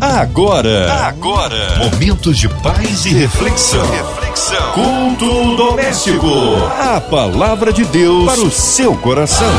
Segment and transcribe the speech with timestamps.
[0.00, 3.84] Agora, agora, momentos de paz e reflexão.
[3.90, 4.72] reflexão.
[4.72, 6.28] Culto doméstico.
[6.78, 9.50] A palavra de Deus para o seu coração.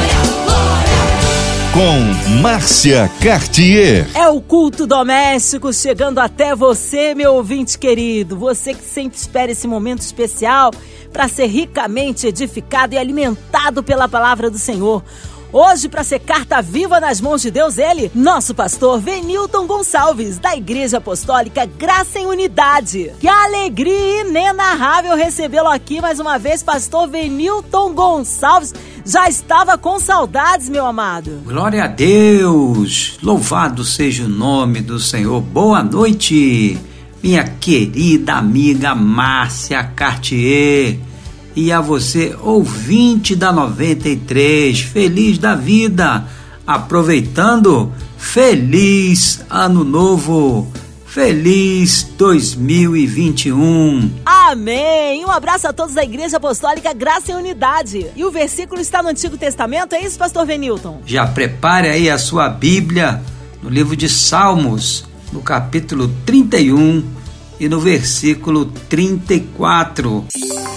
[1.73, 4.09] Com Márcia Cartier.
[4.13, 8.37] É o culto doméstico chegando até você, meu ouvinte querido.
[8.37, 10.71] Você que sempre espera esse momento especial
[11.11, 15.03] para ser ricamente edificado e alimentado pela palavra do Senhor.
[15.51, 20.55] Hoje, para ser carta viva nas mãos de Deus, ele, nosso pastor Venilton Gonçalves, da
[20.55, 23.11] Igreja Apostólica Graça em Unidade.
[23.19, 28.75] Que alegria inenarrável recebê-lo aqui mais uma vez, pastor Venilton Gonçalves.
[29.03, 31.41] Já estava com saudades, meu amado.
[31.43, 33.17] Glória a Deus!
[33.23, 35.41] Louvado seja o nome do Senhor.
[35.41, 36.77] Boa noite,
[37.23, 41.08] minha querida amiga Márcia Cartier
[41.55, 46.25] e a você, ouvinte da 93, feliz da vida,
[46.65, 50.67] aproveitando, feliz ano novo,
[51.05, 54.11] feliz 2021.
[54.25, 55.25] Amém!
[55.25, 58.05] Um abraço a todos da Igreja Apostólica Graça e Unidade.
[58.15, 61.01] E o versículo está no Antigo Testamento, é isso, pastor Venilton?
[61.05, 63.21] Já prepare aí a sua Bíblia
[63.61, 67.18] no livro de Salmos, no capítulo 31
[67.59, 70.25] e no versículo 34.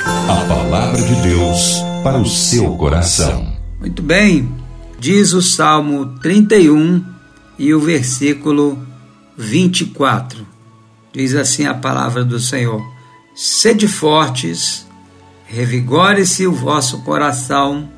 [0.02, 3.52] A palavra de Deus para o seu coração.
[3.78, 4.50] Muito bem,
[4.98, 7.04] diz o Salmo 31
[7.58, 8.78] e o versículo
[9.36, 10.46] 24.
[11.12, 12.82] Diz assim a palavra do Senhor:
[13.34, 14.86] Sede fortes,
[15.46, 17.88] revigore-se o vosso coração,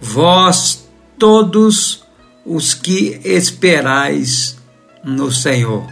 [0.00, 2.02] vós todos
[2.44, 4.56] os que esperais
[5.04, 5.86] no Senhor.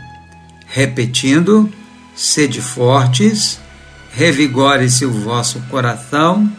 [0.67, 1.71] Repetindo,
[2.15, 3.61] sede fortes,
[4.13, 6.51] revigore-se o vosso coração,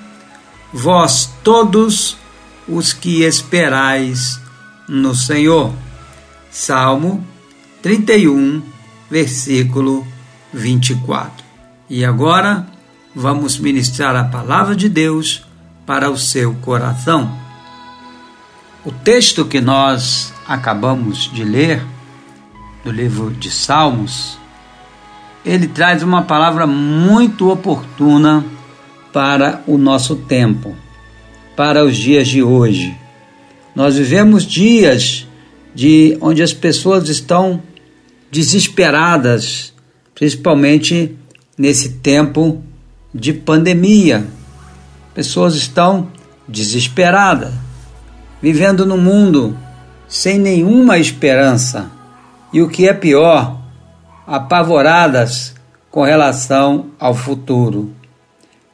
[0.73, 2.17] vós todos
[2.67, 4.39] os que esperais
[4.88, 5.73] no Senhor.
[6.52, 7.25] Salmo
[7.81, 8.62] 31,
[9.09, 10.06] versículo
[10.53, 11.45] 24.
[11.90, 12.66] E agora
[13.16, 15.46] vamos ministrar a palavra de Deus
[15.85, 17.40] para o seu coração.
[18.84, 21.84] O texto que nós acabamos de ler,
[22.84, 24.38] do livro de Salmos,
[25.45, 28.44] ele traz uma palavra muito oportuna
[29.13, 30.75] para o nosso tempo,
[31.56, 32.97] para os dias de hoje.
[33.75, 35.28] Nós vivemos dias
[35.73, 37.61] de onde as pessoas estão
[38.31, 39.73] desesperadas,
[40.16, 41.16] principalmente
[41.57, 42.63] nesse tempo
[43.13, 44.25] de pandemia.
[45.13, 46.09] Pessoas estão
[46.47, 47.53] desesperadas,
[48.41, 49.55] vivendo no mundo
[50.07, 51.91] sem nenhuma esperança.
[52.51, 53.65] E o que é pior,
[54.25, 55.53] apavoradas
[55.91, 57.94] com relação ao futuro.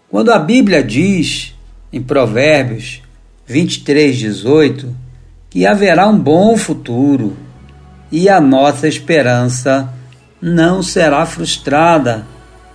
[0.10, 1.56] Quando a Bíblia diz
[1.92, 3.02] em Provérbios
[3.46, 4.96] 23, 18
[5.50, 7.36] que haverá um bom futuro
[8.12, 9.94] e a nossa esperança
[10.42, 12.26] não será frustrada.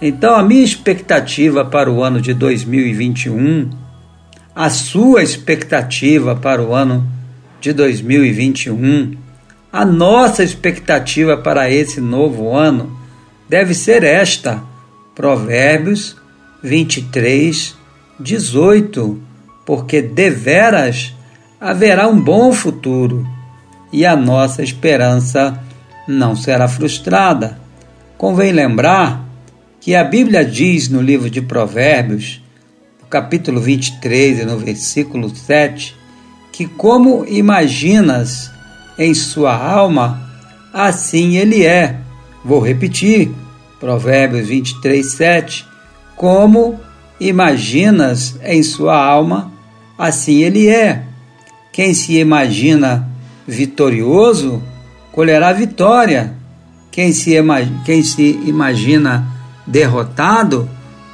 [0.01, 3.71] Então, a minha expectativa para o ano de 2021,
[4.55, 7.07] a sua expectativa para o ano
[7.61, 9.17] de 2021,
[9.77, 12.99] a nossa expectativa para esse novo ano
[13.47, 14.63] deve ser esta:
[15.15, 16.17] Provérbios
[16.63, 17.77] 23,
[18.19, 19.21] 18,
[19.67, 21.15] porque deveras
[21.61, 23.27] haverá um bom futuro
[23.93, 25.63] e a nossa esperança
[26.09, 27.61] não será frustrada.
[28.17, 29.29] Convém lembrar
[29.79, 32.43] que a Bíblia diz no livro de Provérbios,
[33.03, 35.95] no capítulo 23 e no versículo 7,
[36.51, 38.56] que como imaginas
[38.99, 40.21] em sua alma,
[40.73, 42.01] assim ele é.
[42.45, 43.31] Vou repetir,
[43.81, 45.67] Provérbios 23, 7.
[46.17, 46.81] Como
[47.21, 49.53] imaginas em sua alma,
[49.99, 51.03] assim ele é.
[51.73, 53.09] Quem se imagina
[53.47, 54.63] vitorioso,
[55.13, 56.35] colherá vitória.
[56.91, 57.35] Quem se,
[57.85, 59.27] quem se imagina
[59.67, 60.69] derrotado,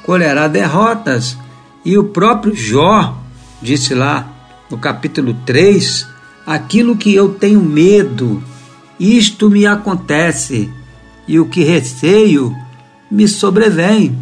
[0.05, 1.37] colherá derrotas.
[1.85, 3.19] E o próprio Jó
[3.61, 4.29] disse lá
[4.71, 6.07] no capítulo 3,
[6.47, 8.43] aquilo que eu tenho medo,
[8.99, 10.71] isto me acontece,
[11.27, 12.55] e o que receio
[13.11, 14.17] me sobrevém.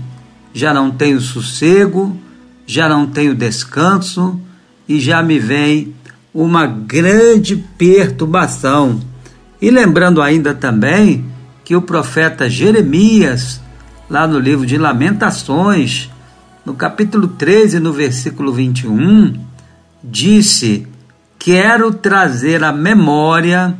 [0.52, 2.16] Já não tenho sossego,
[2.66, 4.38] já não tenho descanso,
[4.88, 5.94] e já me vem
[6.34, 9.00] uma grande perturbação.
[9.60, 11.24] E lembrando ainda também
[11.64, 13.60] que o profeta Jeremias,
[14.08, 16.10] lá no livro de Lamentações,
[16.64, 19.34] no capítulo 13, no versículo 21,
[20.02, 20.86] disse:
[21.40, 23.74] quero trazer à memória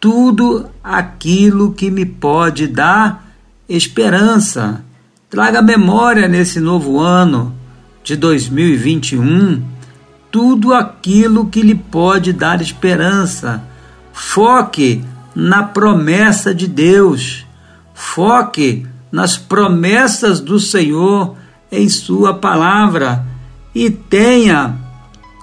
[0.00, 3.32] tudo aquilo que me pode dar
[3.68, 4.84] esperança.
[5.30, 7.54] Traga memória nesse novo ano
[8.02, 9.62] de 2021
[10.32, 13.62] tudo aquilo que lhe pode dar esperança.
[14.12, 15.04] Foque
[15.34, 17.46] na promessa de Deus.
[17.94, 21.36] Foque nas promessas do Senhor
[21.70, 23.24] em Sua palavra
[23.72, 24.89] e tenha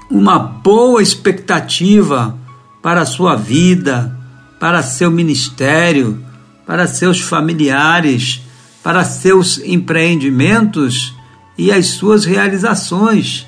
[0.09, 2.37] uma boa expectativa
[2.81, 4.17] para a sua vida,
[4.59, 6.23] para seu ministério,
[6.65, 8.41] para seus familiares,
[8.83, 11.13] para seus empreendimentos
[11.57, 13.45] e as suas realizações.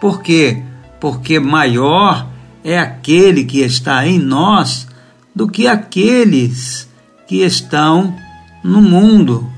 [0.00, 0.62] Por quê?
[1.00, 2.26] Porque maior
[2.64, 4.86] é aquele que está em nós
[5.34, 6.88] do que aqueles
[7.26, 8.16] que estão
[8.64, 9.50] no mundo.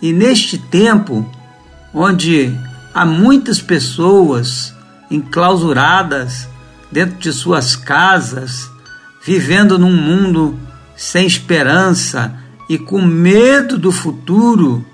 [0.00, 1.28] E neste tempo,
[1.92, 2.52] onde
[2.94, 4.74] há muitas pessoas
[5.10, 6.48] enclausuradas
[6.90, 8.70] dentro de suas casas,
[9.24, 10.58] vivendo num mundo
[10.96, 12.34] sem esperança
[12.68, 14.84] e com medo do futuro,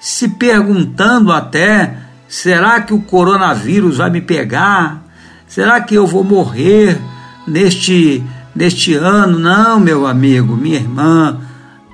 [0.00, 1.96] se perguntando até:
[2.28, 5.02] será que o coronavírus vai me pegar?
[5.46, 7.00] Será que eu vou morrer
[7.46, 8.22] neste,
[8.54, 9.38] neste ano?
[9.38, 11.40] Não, meu amigo, minha irmã,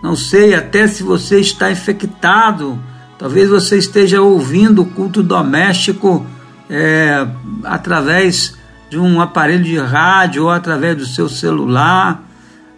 [0.03, 2.79] não sei até se você está infectado.
[3.19, 6.27] Talvez você esteja ouvindo o culto doméstico
[6.70, 7.26] é,
[7.64, 8.56] através
[8.88, 12.22] de um aparelho de rádio ou através do seu celular,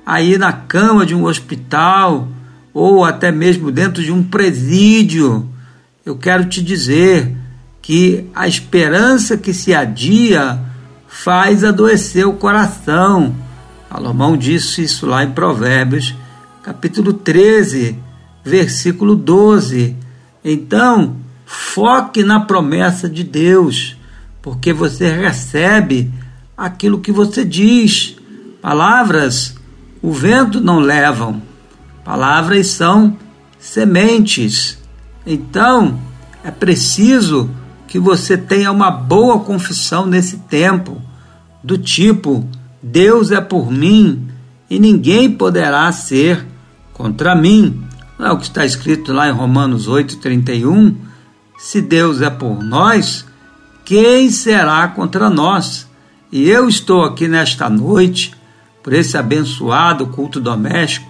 [0.05, 2.29] aí na cama de um hospital
[2.73, 5.49] ou até mesmo dentro de um presídio.
[6.05, 7.37] Eu quero te dizer
[7.83, 10.59] que a esperança que se adia
[11.06, 13.35] faz adoecer o coração.
[13.91, 16.15] Salomão disse isso lá em Provérbios,
[16.62, 17.99] capítulo 13,
[18.43, 19.94] versículo 12.
[20.43, 21.17] Então,
[21.53, 23.95] foque na promessa de Deus,
[24.41, 26.11] porque você recebe
[26.57, 28.17] aquilo que você diz.
[28.63, 29.55] Palavras
[30.01, 31.43] o vento não levam,
[32.05, 33.17] palavras são
[33.59, 34.79] sementes.
[35.27, 36.01] Então,
[36.43, 37.51] é preciso
[37.87, 41.01] que você tenha uma boa confissão nesse tempo,
[41.63, 42.49] do tipo:
[42.83, 44.27] Deus é por mim
[44.71, 46.47] e ninguém poderá ser
[46.95, 47.85] contra mim.
[48.19, 51.12] Não é o que está escrito lá em Romanos 8,31?
[51.62, 53.25] Se Deus é por nós,
[53.85, 55.88] quem será contra nós?
[56.32, 58.35] E eu estou aqui nesta noite,
[58.82, 61.09] por esse abençoado culto doméstico.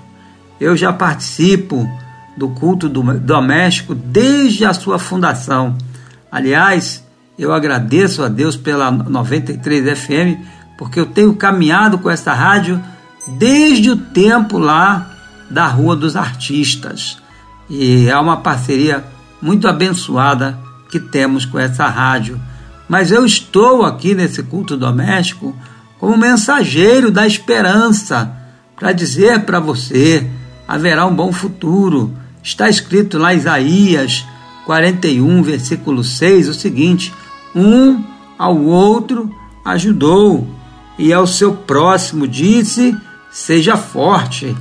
[0.61, 1.89] Eu já participo
[2.37, 5.75] do culto doméstico desde a sua fundação.
[6.31, 7.03] Aliás,
[7.39, 10.45] eu agradeço a Deus pela 93 FM,
[10.77, 12.79] porque eu tenho caminhado com essa rádio
[13.39, 15.17] desde o tempo lá
[15.51, 17.17] da Rua dos Artistas.
[17.71, 19.03] E é uma parceria
[19.43, 20.57] muito abençoada
[20.89, 22.41] que temos com essa rádio.
[22.89, 25.57] Mas eu estou aqui nesse culto doméstico
[25.99, 28.33] como mensageiro da esperança
[28.77, 30.29] para dizer para você:
[30.69, 32.13] haverá um bom futuro.
[32.43, 34.25] Está escrito lá em Isaías
[34.67, 37.13] 41, versículo 6, o seguinte:
[37.55, 38.03] Um
[38.39, 39.33] ao outro
[39.65, 40.47] ajudou,
[40.99, 42.97] e ao seu próximo disse:
[43.31, 44.55] Seja forte.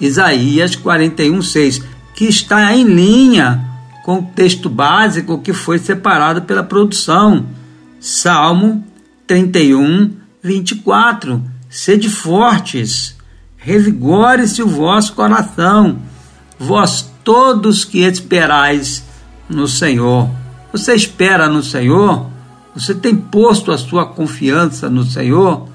[0.00, 1.82] Isaías 41, 6,
[2.14, 3.69] que está em linha
[4.10, 7.46] com o texto básico que foi separado pela produção.
[8.00, 8.84] Salmo
[9.24, 10.10] 31,
[10.42, 11.40] 24.
[11.68, 13.16] Sede fortes,
[13.56, 16.00] revigore-se o vosso coração,
[16.58, 19.04] vós todos que esperais
[19.48, 20.28] no Senhor.
[20.72, 22.28] Você espera no Senhor?
[22.74, 25.68] Você tem posto a sua confiança no Senhor?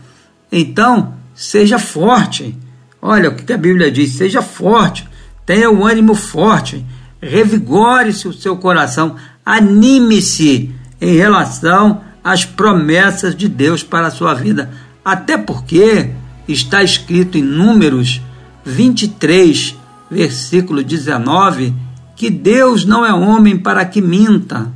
[0.52, 2.54] Então, seja forte.
[3.02, 5.08] Olha o que a Bíblia diz: seja forte,
[5.46, 6.86] tenha o um ânimo forte,
[7.22, 14.72] revigore-se o seu coração, anime-se em relação às promessas de Deus para a sua vida.
[15.04, 16.10] Até porque
[16.48, 18.22] está escrito em Números
[18.64, 19.76] 23,
[20.10, 21.74] versículo 19,
[22.16, 24.72] que Deus não é homem para que minta,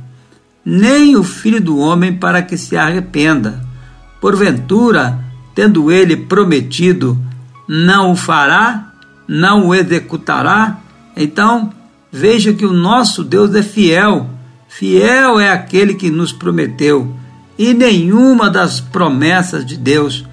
[0.64, 3.60] nem o filho do homem para que se arrependa.
[4.20, 5.18] Porventura,
[5.54, 7.18] tendo ele prometido,
[7.66, 8.92] não o fará,
[9.26, 10.78] não o executará?
[11.16, 11.72] Então,
[12.10, 14.28] veja que o nosso Deus é fiel.
[14.68, 17.14] Fiel é aquele que nos prometeu,
[17.58, 20.24] e nenhuma das promessas de Deus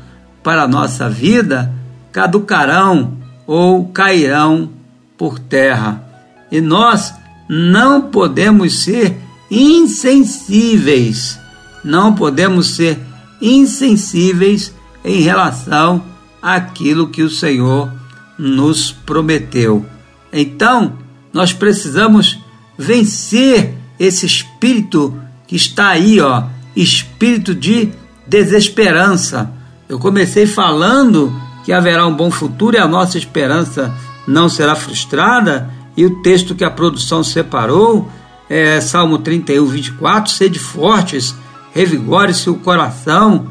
[0.44, 1.74] para a nossa vida
[2.12, 4.70] caducarão ou cairão
[5.18, 6.04] por terra.
[6.52, 7.14] E nós
[7.50, 9.18] não podemos ser
[9.50, 11.40] insensíveis,
[11.84, 13.00] não podemos ser
[13.42, 16.04] insensíveis em relação
[16.42, 17.92] àquilo que o Senhor
[18.38, 19.86] nos prometeu.
[20.32, 20.94] Então,
[21.38, 22.40] nós precisamos
[22.76, 25.16] vencer esse espírito
[25.46, 27.92] que está aí, ó, espírito de
[28.26, 29.52] desesperança.
[29.88, 31.32] Eu comecei falando
[31.64, 33.94] que haverá um bom futuro e a nossa esperança
[34.28, 38.12] não será frustrada, e o texto que a produção separou
[38.50, 41.36] é Salmo 31, 24: Sede fortes,
[41.72, 43.48] revigore-se o coração,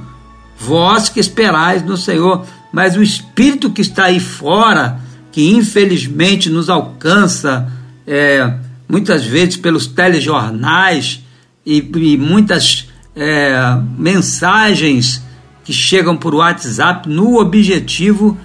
[0.59, 2.45] vós que esperais no Senhor.
[2.73, 5.01] mas o espírito que está aí fora,
[5.33, 7.73] que infelizmente nos alcança
[8.07, 8.55] é,
[8.89, 11.23] muitas vezes pelos telejornais
[11.65, 15.23] e, e muitas é, mensagens
[15.65, 18.39] que chegam por WhatsApp no objetivo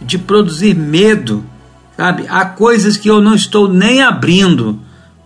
[0.00, 1.44] de produzir medo,
[1.96, 2.24] sabe?
[2.28, 4.80] Há coisas que eu não estou nem abrindo.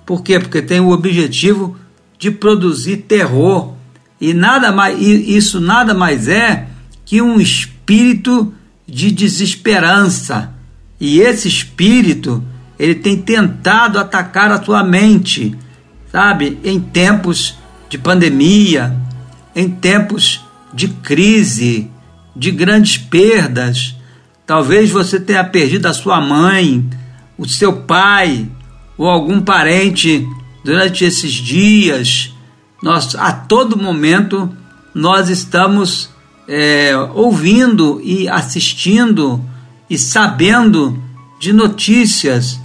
[0.06, 0.38] Por quê?
[0.40, 1.76] Porque tem o objetivo
[2.18, 3.74] de produzir terror.
[4.18, 6.68] E nada mais, isso nada mais é
[7.04, 8.54] que um espírito
[8.88, 10.54] de desesperança.
[10.98, 12.42] E esse espírito,
[12.82, 15.56] ele tem tentado atacar a tua mente,
[16.10, 16.58] sabe?
[16.64, 17.54] Em tempos
[17.88, 18.92] de pandemia,
[19.54, 21.88] em tempos de crise,
[22.34, 23.94] de grandes perdas.
[24.44, 26.84] Talvez você tenha perdido a sua mãe,
[27.38, 28.48] o seu pai
[28.98, 30.26] ou algum parente
[30.64, 32.34] durante esses dias.
[32.82, 34.50] Nós, a todo momento,
[34.92, 36.10] nós estamos
[36.48, 39.40] é, ouvindo e assistindo
[39.88, 41.00] e sabendo
[41.38, 42.61] de notícias,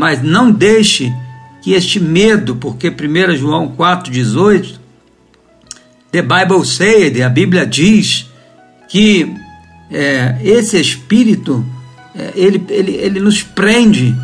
[0.00, 1.12] mas não deixe
[1.60, 4.78] que este medo, porque 1 João 4,18
[6.10, 8.26] The Bible said, a Bíblia diz
[8.88, 9.30] que
[9.90, 11.62] é, esse espírito
[12.16, 14.16] é, ele, ele, ele nos prende.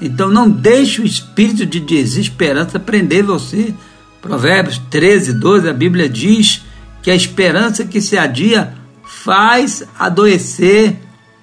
[0.00, 3.74] Então não deixe o espírito de desesperança prender você.
[4.22, 6.62] Provérbios 13, 12, a Bíblia diz
[7.02, 8.72] que a esperança que se adia
[9.02, 10.94] faz adoecer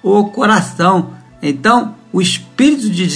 [0.02, 1.10] o coração.
[1.42, 3.06] Então, o espírito de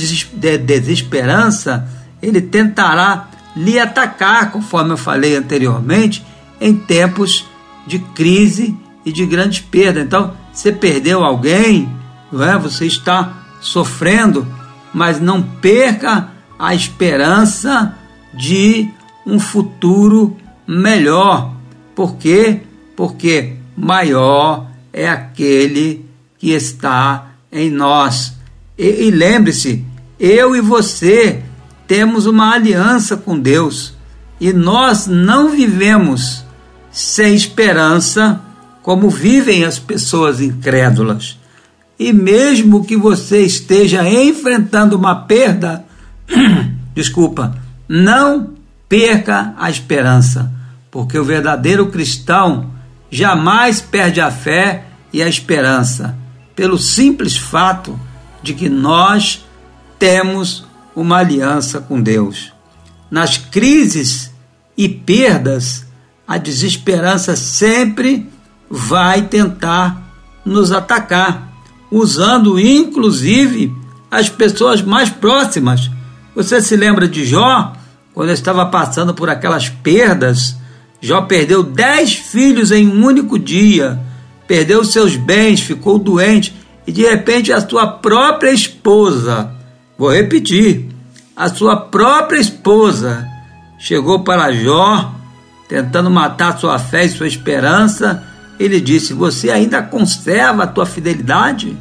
[0.58, 1.88] desesperança,
[2.20, 6.22] ele tentará lhe atacar, conforme eu falei anteriormente,
[6.60, 7.46] em tempos
[7.86, 10.00] de crise e de grande perda.
[10.00, 11.88] Então, você perdeu alguém,
[12.30, 12.58] é?
[12.58, 14.46] você está sofrendo,
[14.92, 16.28] mas não perca
[16.58, 17.96] a esperança
[18.34, 18.86] de
[19.26, 21.54] um futuro melhor.
[21.94, 22.64] Por quê?
[22.94, 26.04] Porque maior é aquele
[26.38, 28.38] que está em nós.
[28.80, 29.84] E, e lembre-se,
[30.18, 31.42] eu e você
[31.86, 33.92] temos uma aliança com Deus
[34.40, 36.42] e nós não vivemos
[36.90, 38.40] sem esperança,
[38.82, 41.38] como vivem as pessoas incrédulas.
[41.98, 45.84] E mesmo que você esteja enfrentando uma perda,
[46.94, 47.54] desculpa,
[47.86, 48.54] não
[48.88, 50.50] perca a esperança,
[50.90, 52.70] porque o verdadeiro cristão
[53.10, 56.16] jamais perde a fé e a esperança,
[56.56, 58.00] pelo simples fato
[58.42, 59.44] de que nós
[59.98, 62.52] temos uma aliança com Deus.
[63.10, 64.30] Nas crises
[64.76, 65.86] e perdas,
[66.26, 68.28] a desesperança sempre
[68.68, 70.00] vai tentar
[70.44, 71.52] nos atacar,
[71.90, 73.74] usando inclusive
[74.10, 75.90] as pessoas mais próximas.
[76.34, 77.72] Você se lembra de Jó,
[78.14, 80.56] quando estava passando por aquelas perdas?
[81.00, 84.00] Jó perdeu dez filhos em um único dia,
[84.46, 86.54] perdeu seus bens, ficou doente
[86.86, 89.52] e de repente a sua própria esposa,
[89.98, 90.88] vou repetir,
[91.36, 93.26] a sua própria esposa
[93.78, 95.14] chegou para Jó
[95.70, 98.24] tentando matar sua fé e sua esperança,
[98.58, 101.78] ele disse: Você ainda conserva a tua fidelidade?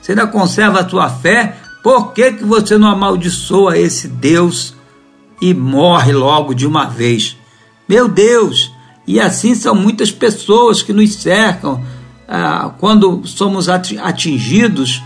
[0.00, 1.56] Você ainda conserva a tua fé?
[1.82, 4.74] Por que, que você não amaldiçoa esse Deus
[5.40, 7.34] e morre logo de uma vez?
[7.88, 8.70] Meu Deus!
[9.06, 11.82] E assim são muitas pessoas que nos cercam
[12.30, 15.02] ah, quando somos atingidos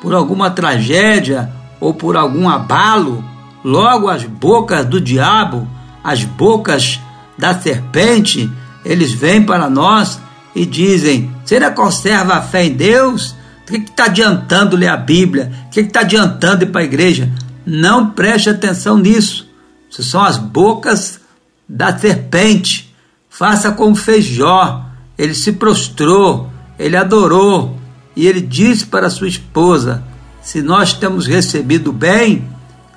[0.00, 3.22] por alguma tragédia ou por algum abalo.
[3.62, 5.68] Logo as bocas do diabo,
[6.02, 6.98] as bocas
[7.38, 8.50] da serpente,
[8.84, 10.20] eles vêm para nós
[10.54, 13.36] e dizem: Você ainda conserva a fé em Deus?
[13.62, 15.52] O que está adiantando ler a Bíblia?
[15.66, 17.30] O que está adiantando ir para a igreja?
[17.64, 19.48] Não preste atenção nisso.
[19.88, 21.20] Isso são as bocas
[21.68, 22.92] da serpente.
[23.30, 24.84] Faça como fez Jó.
[25.16, 27.78] Ele se prostrou, ele adorou
[28.14, 30.02] e ele disse para sua esposa:
[30.42, 32.44] Se nós temos recebido bem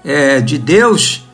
[0.03, 1.25] é, de Deus,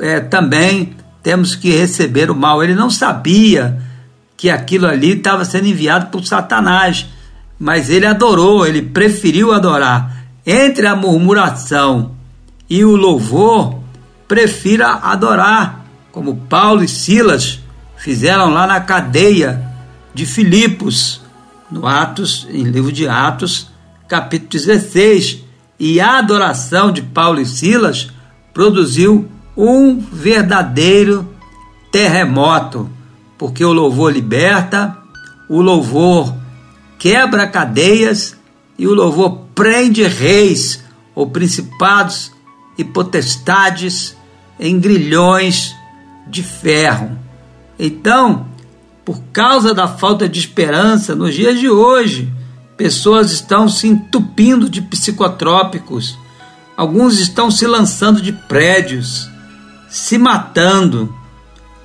[0.00, 2.62] é, também temos que receber o mal.
[2.62, 3.80] Ele não sabia
[4.36, 7.06] que aquilo ali estava sendo enviado por Satanás,
[7.58, 10.16] mas ele adorou, ele preferiu adorar.
[10.46, 12.12] Entre a murmuração
[12.70, 13.78] e o louvor,
[14.26, 17.60] prefira adorar, como Paulo e Silas
[17.96, 19.62] fizeram lá na cadeia
[20.14, 21.20] de Filipos,
[21.70, 23.70] no Atos, em livro de Atos,
[24.08, 25.44] capítulo 16.
[25.78, 28.10] E a adoração de Paulo e Silas
[28.52, 31.28] produziu um verdadeiro
[31.92, 32.90] terremoto,
[33.36, 34.96] porque o louvor liberta,
[35.48, 36.34] o louvor
[36.98, 38.36] quebra cadeias
[38.76, 40.82] e o louvor prende reis
[41.14, 42.32] ou principados
[42.76, 44.16] e potestades
[44.58, 45.74] em grilhões
[46.26, 47.18] de ferro.
[47.78, 48.47] Então,
[49.08, 52.30] por causa da falta de esperança nos dias de hoje,
[52.78, 56.16] Pessoas estão se entupindo de psicotrópicos.
[56.76, 59.28] Alguns estão se lançando de prédios,
[59.88, 61.12] se matando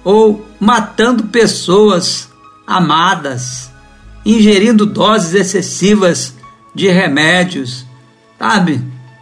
[0.04, 2.30] ou matando pessoas
[2.68, 3.72] amadas,
[4.24, 6.36] ingerindo doses excessivas
[6.76, 7.88] de remédios,
[8.38, 8.80] sabe?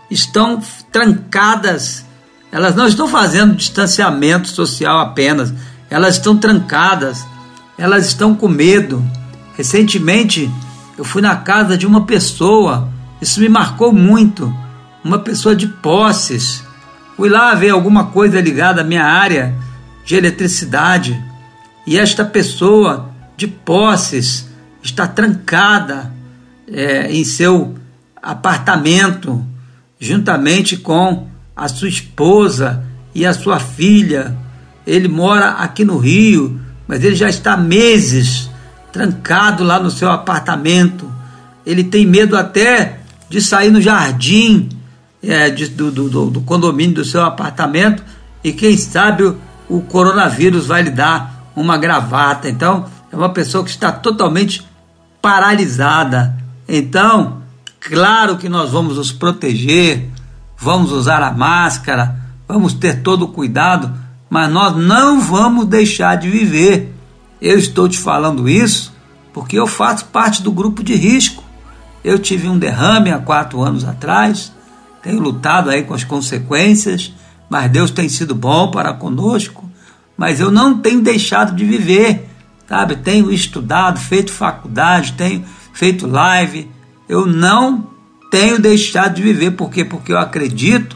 [0.09, 2.03] Estão trancadas.
[2.51, 5.53] Elas não estão fazendo distanciamento social apenas,
[5.89, 7.25] elas estão trancadas,
[7.81, 9.03] elas estão com medo.
[9.57, 10.51] Recentemente,
[10.95, 12.87] eu fui na casa de uma pessoa,
[13.19, 14.53] isso me marcou muito,
[15.03, 16.63] uma pessoa de posses.
[17.17, 19.55] Fui lá ver alguma coisa ligada à minha área
[20.05, 21.19] de eletricidade
[21.87, 24.47] e esta pessoa de posses
[24.83, 26.13] está trancada
[26.67, 27.73] é, em seu
[28.21, 29.43] apartamento,
[29.99, 32.85] juntamente com a sua esposa
[33.15, 34.37] e a sua filha.
[34.85, 36.60] Ele mora aqui no Rio,
[36.91, 38.49] mas ele já está meses
[38.91, 41.09] trancado lá no seu apartamento.
[41.65, 44.67] Ele tem medo até de sair no jardim
[45.23, 48.03] é, de, do, do, do, condomínio do seu apartamento
[48.43, 52.49] e quem sabe o, o coronavírus vai lhe dar uma gravata.
[52.49, 54.67] Então, é uma pessoa que está totalmente
[55.21, 56.35] paralisada.
[56.67, 57.41] Então,
[57.79, 60.09] claro que nós vamos nos proteger,
[60.57, 63.93] vamos usar a máscara, vamos ter todo o cuidado,
[64.31, 66.95] mas nós não vamos deixar de viver.
[67.41, 68.93] Eu estou te falando isso
[69.33, 71.43] porque eu faço parte do grupo de risco.
[72.01, 74.53] Eu tive um derrame há quatro anos atrás,
[75.03, 77.13] tenho lutado aí com as consequências,
[77.49, 79.69] mas Deus tem sido bom para conosco.
[80.15, 82.29] Mas eu não tenho deixado de viver,
[82.69, 82.95] sabe?
[82.95, 86.71] Tenho estudado, feito faculdade, tenho feito live.
[87.09, 87.85] Eu não
[88.31, 89.83] tenho deixado de viver, por quê?
[89.83, 90.95] Porque eu acredito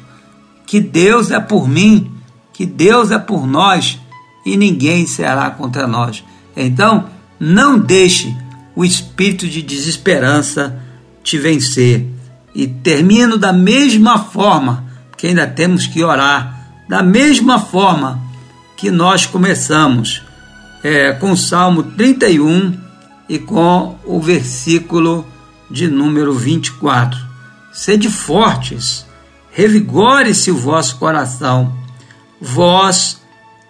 [0.66, 2.15] que Deus é por mim,
[2.56, 4.00] que Deus é por nós
[4.46, 6.24] e ninguém será contra nós.
[6.56, 8.34] Então, não deixe
[8.76, 10.82] o espírito de desesperança
[11.24, 12.08] te vencer.
[12.54, 14.86] E termino da mesma forma,
[15.18, 18.22] que ainda temos que orar, da mesma forma
[18.78, 20.22] que nós começamos,
[20.82, 22.78] é, com o Salmo 31
[23.28, 25.26] e com o versículo
[25.70, 27.20] de número 24.
[27.74, 29.06] Sede fortes,
[29.52, 31.74] revigore-se o vosso coração,
[32.40, 33.22] vós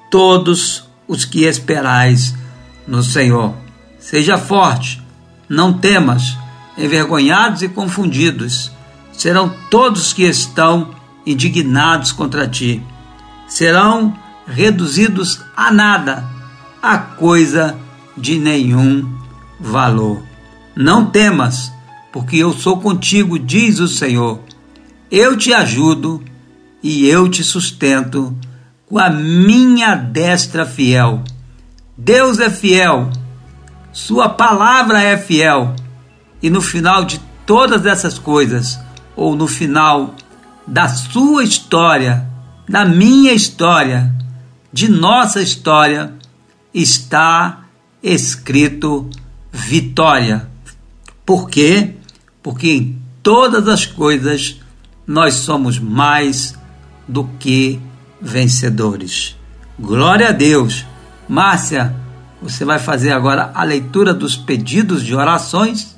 [0.09, 2.33] todos os que esperais
[2.87, 3.53] no Senhor.
[3.99, 5.01] Seja forte,
[5.47, 6.37] não temas,
[6.77, 8.71] envergonhados e confundidos
[9.17, 10.93] serão todos que estão
[11.25, 12.81] indignados contra ti.
[13.47, 16.23] Serão reduzidos a nada,
[16.81, 17.77] a coisa
[18.15, 19.17] de nenhum
[19.59, 20.21] valor.
[20.75, 21.71] Não temas,
[22.11, 24.39] porque eu sou contigo, diz o Senhor.
[25.09, 26.23] Eu te ajudo
[26.83, 28.35] e eu te sustento
[28.87, 31.23] com a minha destra fiel.
[31.97, 33.09] Deus é fiel,
[33.91, 35.73] Sua palavra é fiel,
[36.41, 38.77] e no final de todas essas coisas,
[39.15, 40.13] ou no final
[40.67, 42.27] da sua história,
[42.67, 44.13] da minha história,
[44.73, 46.13] de nossa história,
[46.73, 47.65] está
[48.03, 49.09] escrito
[49.51, 50.49] vitória.
[51.25, 51.95] Por quê?
[52.43, 54.59] Porque em todas as coisas
[55.07, 56.53] nós somos mais
[57.07, 57.79] do que
[58.25, 59.37] vencedores.
[59.79, 60.85] Glória a Deus!
[61.29, 61.95] Márcia,
[62.41, 65.95] você vai fazer agora a leitura dos pedidos de orações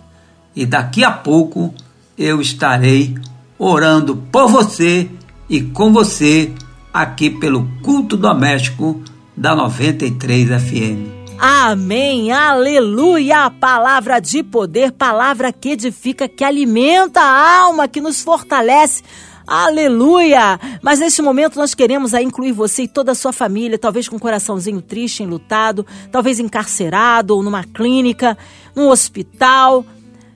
[0.55, 1.73] e daqui a pouco
[2.17, 3.15] eu estarei
[3.57, 5.09] orando por você
[5.49, 6.53] e com você
[6.93, 9.01] aqui pelo culto doméstico
[9.35, 11.17] da 93 FM.
[11.39, 13.51] Amém, aleluia!
[13.51, 19.03] Palavra de poder, palavra que edifica, que alimenta a alma, que nos fortalece.
[19.47, 20.59] Aleluia!
[20.81, 24.17] Mas neste momento nós queremos aí incluir você e toda a sua família, talvez com
[24.17, 28.37] um coraçãozinho triste, enlutado, talvez encarcerado ou numa clínica,
[28.75, 29.85] num hospital,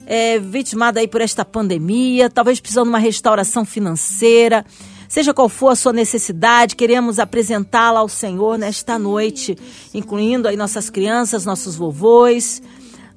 [0.06, 4.66] é, vitimado aí por esta pandemia, talvez precisando de uma restauração financeira.
[5.10, 9.58] Seja qual for a sua necessidade, queremos apresentá-la ao Senhor nesta noite,
[9.94, 12.62] incluindo aí nossas crianças, nossos vovôs,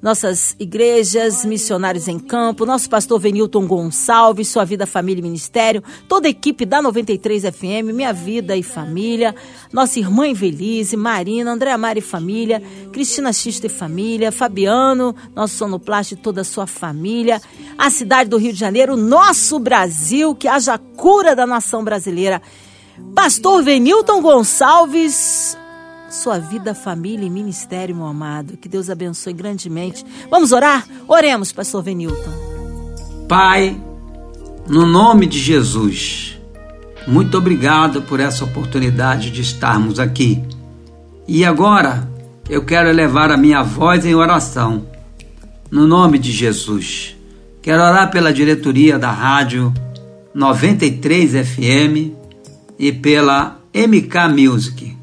[0.05, 6.27] nossas igrejas, missionários em campo, nosso pastor Venilton Gonçalves, Sua Vida, Família e Ministério, toda
[6.27, 9.33] a equipe da 93 FM, Minha Vida e Família,
[9.73, 12.61] nossa irmã Evelise, Marina, Andréa Mari e Família,
[12.93, 17.41] Cristina Xista e Família, Fabiano, nosso sonoplasta e toda a sua família,
[17.75, 22.43] a cidade do Rio de Janeiro, nosso Brasil, que haja cura da nação brasileira.
[23.15, 25.57] Pastor Venilton Gonçalves,
[26.15, 28.57] sua vida, família e ministério, meu amado.
[28.57, 30.05] Que Deus abençoe grandemente.
[30.29, 30.85] Vamos orar?
[31.07, 33.25] Oremos, pastor Venilton.
[33.27, 33.79] Pai,
[34.67, 36.39] no nome de Jesus,
[37.07, 40.41] muito obrigado por essa oportunidade de estarmos aqui.
[41.27, 42.09] E agora
[42.49, 44.85] eu quero elevar a minha voz em oração.
[45.69, 47.15] No nome de Jesus,
[47.65, 49.73] Quero orar pela diretoria da rádio
[50.35, 52.13] 93 FM
[52.77, 54.95] e pela MK Music.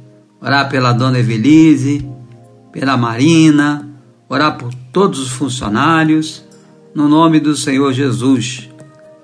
[0.43, 2.05] Orar pela dona Evelise,
[2.73, 3.89] pela Marina,
[4.29, 6.45] orar por todos os funcionários,
[6.93, 8.69] no nome do Senhor Jesus.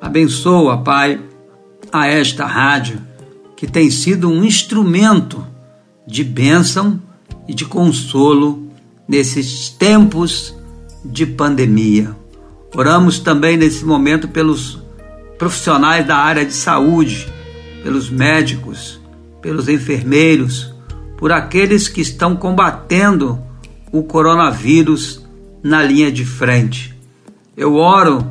[0.00, 1.20] Abençoa, Pai,
[1.92, 3.00] a esta rádio
[3.56, 5.44] que tem sido um instrumento
[6.06, 7.02] de bênção
[7.48, 8.70] e de consolo
[9.08, 10.54] nesses tempos
[11.04, 12.14] de pandemia.
[12.72, 14.78] Oramos também nesse momento pelos
[15.36, 17.26] profissionais da área de saúde,
[17.82, 19.00] pelos médicos,
[19.42, 20.77] pelos enfermeiros,
[21.18, 23.38] por aqueles que estão combatendo
[23.90, 25.26] o coronavírus
[25.62, 26.96] na linha de frente.
[27.56, 28.24] Eu oro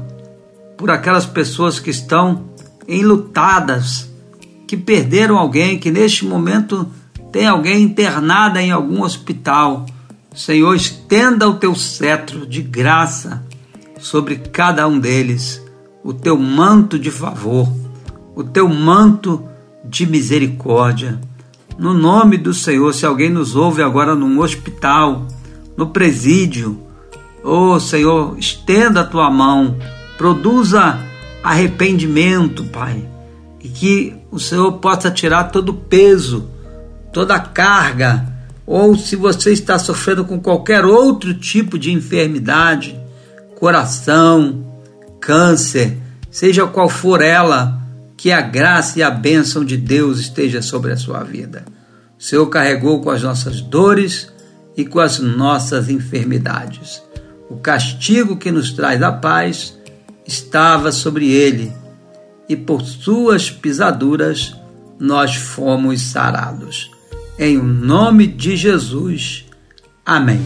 [0.78, 2.46] por aquelas pessoas que estão
[2.88, 4.10] enlutadas,
[4.66, 6.88] que perderam alguém, que neste momento
[7.30, 9.86] tem alguém internada em algum hospital.
[10.34, 13.44] Senhor, estenda o teu cetro de graça
[14.00, 15.62] sobre cada um deles,
[16.04, 17.68] o teu manto de favor,
[18.34, 19.44] o teu manto
[19.84, 21.20] de misericórdia.
[21.78, 25.28] No nome do Senhor, se alguém nos ouve agora num hospital,
[25.78, 26.82] no presídio,
[27.44, 29.78] oh Senhor, estenda a tua mão,
[30.18, 31.00] produza
[31.44, 33.08] arrependimento, Pai,
[33.64, 36.50] e que o Senhor possa tirar todo o peso,
[37.14, 38.26] toda a carga,
[38.66, 43.00] ou se você está sofrendo com qualquer outro tipo de enfermidade,
[43.60, 44.66] coração,
[45.20, 45.96] câncer,
[46.32, 47.82] seja qual for ela,
[48.18, 51.64] que a graça e a bênção de Deus esteja sobre a sua vida.
[52.20, 54.34] O Senhor carregou com as nossas dores
[54.76, 57.02] e com as nossas enfermidades.
[57.48, 59.78] O castigo que nos traz a paz
[60.26, 61.72] estava sobre ele,
[62.50, 64.56] e por suas pisaduras
[65.00, 66.90] nós fomos sarados.
[67.38, 69.46] Em nome de Jesus.
[70.06, 70.42] Amém.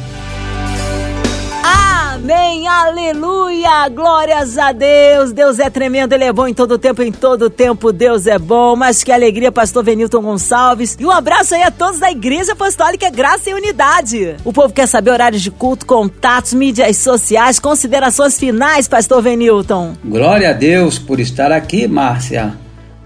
[2.24, 5.32] Amém, aleluia, glórias a Deus.
[5.32, 8.76] Deus é tremendo, Ele é bom em todo tempo, em todo tempo Deus é bom.
[8.76, 10.96] Mas que alegria, Pastor Venilton Gonçalves.
[11.00, 14.36] E um abraço aí a todos da Igreja Apostólica Graça e Unidade.
[14.46, 19.96] O povo quer saber horários de culto, contatos, mídias sociais, considerações finais, Pastor Venilton.
[20.06, 22.54] Glória a Deus por estar aqui, Márcia.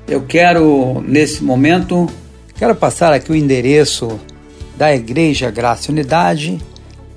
[0.06, 2.06] Eu quero, nesse momento,
[2.58, 4.20] quero passar aqui o endereço
[4.76, 6.60] da Igreja Graça e Unidade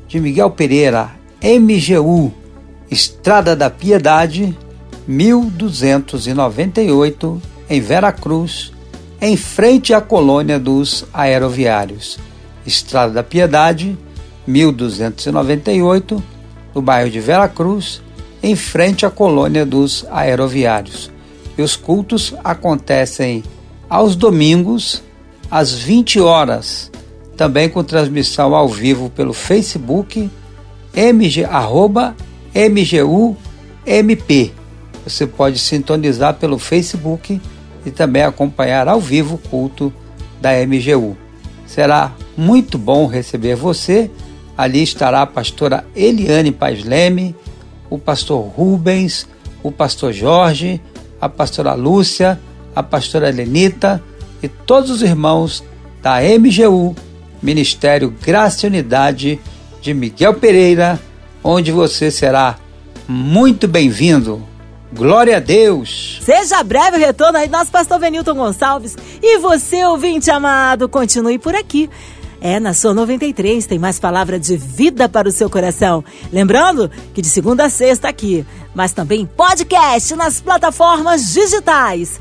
[0.07, 2.33] de Miguel Pereira, MGU,
[2.91, 4.59] Estrada da Piedade,
[5.07, 8.73] 1298, em Veracruz,
[9.21, 12.19] em frente à colônia dos aeroviários.
[12.67, 13.97] Estrada da Piedade,
[14.49, 16.21] 1298,
[16.75, 18.03] no bairro de Veracruz,
[18.43, 21.09] em frente à colônia dos aeroviários.
[21.57, 23.45] E os cultos acontecem
[23.89, 25.05] aos domingos,
[25.49, 26.91] às 20 horas,
[27.37, 30.29] também com transmissão ao vivo pelo Facebook
[30.95, 32.15] mg, arroba
[32.55, 34.53] mgump.
[35.05, 37.41] Você pode sintonizar pelo Facebook
[37.87, 39.93] e também acompanhar ao vivo o culto
[40.41, 41.17] da MGU.
[41.67, 44.11] Será muito bom receber você.
[44.57, 47.35] Ali estará a pastora Eliane Paz Leme,
[47.89, 49.27] o pastor Rubens,
[49.63, 50.81] o pastor Jorge,
[51.21, 52.41] a pastora Lúcia,
[52.75, 54.03] a pastora Lenita
[54.43, 55.65] e todos os irmãos
[56.03, 56.95] da MGU,
[57.43, 59.41] Ministério Graça e Unidade
[59.81, 61.01] de Miguel Pereira,
[61.43, 62.57] onde você será
[63.07, 64.47] muito bem-vindo.
[64.93, 66.19] Glória a Deus!
[66.23, 68.97] Seja breve o retorno aí nosso pastor Venilton Gonçalves.
[69.23, 71.91] E você, ouvinte amado, continue por aqui.
[72.41, 76.05] É, na sua 93 tem mais palavra de vida para o seu coração.
[76.33, 82.21] Lembrando que de segunda a sexta aqui, mas também podcast nas plataformas digitais.